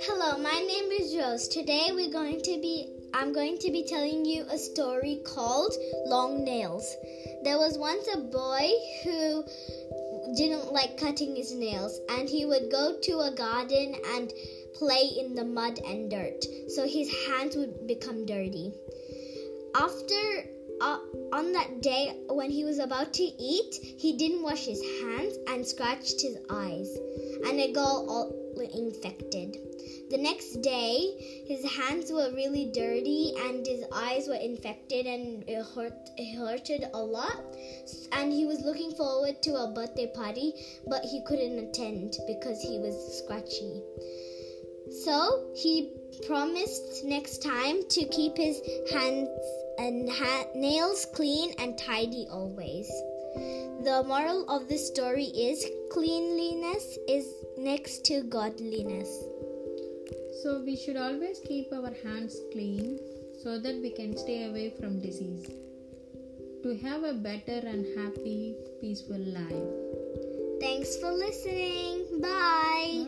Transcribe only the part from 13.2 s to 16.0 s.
a garden and play in the mud